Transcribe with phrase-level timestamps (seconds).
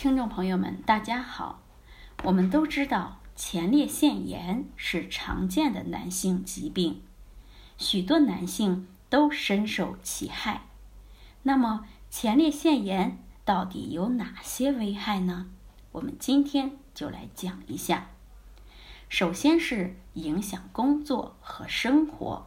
[0.00, 1.60] 听众朋友们，大家好。
[2.22, 7.02] 我们都知道，前列腺炎是常见的男性疾病，
[7.76, 10.66] 许多男性都深受其害。
[11.42, 15.48] 那么，前列腺炎到底有哪些危害呢？
[15.90, 18.10] 我们今天就来讲一下。
[19.08, 22.46] 首先是影响工作和生活，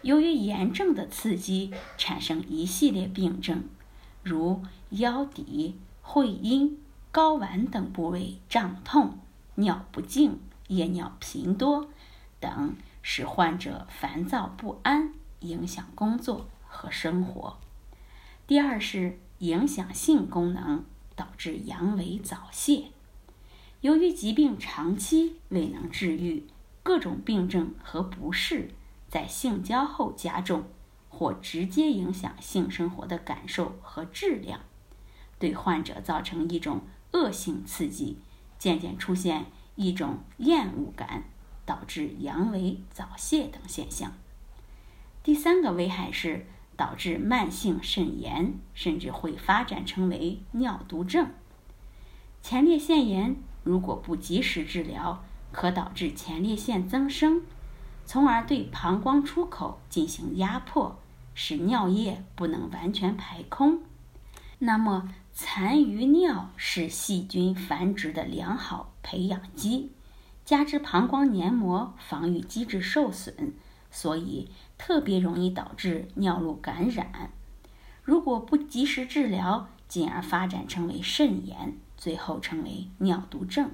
[0.00, 3.68] 由于炎症的刺激，产生一系列病症，
[4.22, 5.74] 如腰骶。
[6.12, 6.76] 会阴、
[7.12, 9.20] 睾丸等部位胀痛、
[9.54, 11.88] 尿不尽、夜尿频多
[12.40, 17.58] 等，使患者烦躁不安，影响工作和生活。
[18.48, 20.84] 第二是影响性功能，
[21.14, 22.86] 导致阳痿早泄。
[23.80, 26.48] 由于疾病长期未能治愈，
[26.82, 28.70] 各种病症和不适
[29.08, 30.64] 在性交后加重，
[31.08, 34.58] 或直接影响性生活的感受和质量。
[35.40, 38.18] 对患者造成一种恶性刺激，
[38.58, 41.24] 渐渐出现一种厌恶感，
[41.64, 44.12] 导致阳痿早泄等现象。
[45.24, 51.28] 第三个危害是导致慢性肾炎，甚至会发展成为尿毒症。
[52.42, 57.42] 前列腺炎如果不及时治疗，可导致前列腺增生，
[58.04, 60.98] 从而对膀胱出口进行压迫，
[61.34, 63.82] 使尿液不能完全排空。
[64.62, 69.90] 那么，残余尿是细菌繁殖的良好培养基，
[70.44, 73.54] 加之膀胱黏膜防御机制受损，
[73.90, 77.30] 所以特别容易导致尿路感染。
[78.02, 83.70] 如果不及时治疗，进而发展成为肾炎，最后成为尿毒症。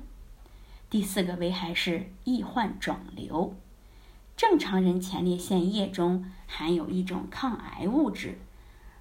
[0.89, 3.57] 第四个危害是易患肿瘤。
[4.37, 8.39] 正常人前列腺液中含有一种抗癌物质，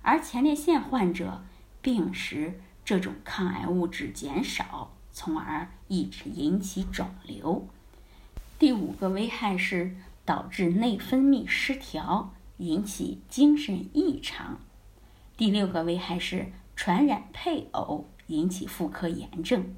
[0.01, 1.43] 而前列腺患者。
[1.85, 7.67] 病时，这种抗癌物质减少，从而抑制引起肿瘤。
[8.57, 14.57] 第五个危害是导致内分泌失调，引起精神异常。
[15.37, 19.75] 第六个危害是传染配偶，引起妇科炎症。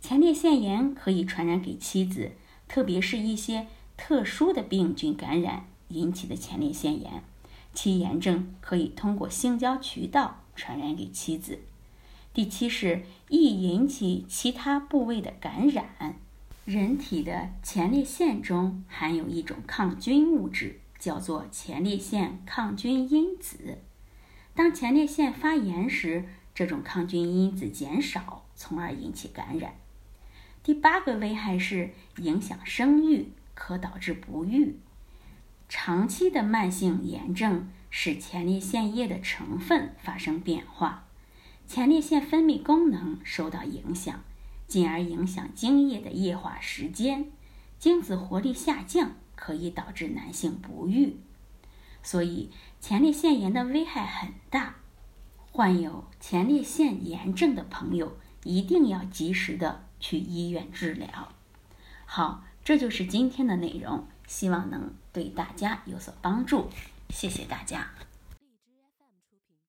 [0.00, 2.32] 前列腺炎可以传染给妻子，
[2.66, 3.66] 特别是一些
[3.98, 7.22] 特殊的病菌感染引起的前列腺炎，
[7.74, 10.40] 其炎症可以通过性交渠道。
[10.56, 11.60] 传染给妻子。
[12.32, 16.16] 第七是易引起其他部位的感染。
[16.64, 23.78] 人体的前列腺中含有一种抗菌物质，叫做前列腺抗菌因子。
[24.52, 26.24] 当前列腺发炎时，
[26.54, 29.76] 这种抗菌因子减少，从而引起感染。
[30.62, 34.76] 第八个危害是影响生育，可导致不育。
[35.68, 37.68] 长期的慢性炎症。
[37.90, 41.06] 使前列腺液的成分发生变化，
[41.66, 44.22] 前列腺分泌功能受到影响，
[44.66, 47.30] 进而影响精液的液化时间，
[47.78, 51.16] 精子活力下降，可以导致男性不育。
[52.02, 54.76] 所以，前列腺炎的危害很大，
[55.50, 61.32] 患有前列腺炎症的朋友一定要及时的去医院治疗。
[62.04, 66.68] 好，这就是今天的内容，希望能对大家有所帮助。
[67.10, 67.90] 谢谢大家。